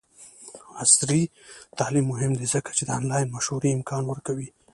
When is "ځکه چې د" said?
2.53-2.89